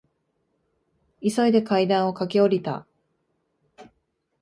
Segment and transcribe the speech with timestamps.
[1.21, 2.87] 急いで階段を駆け下りた。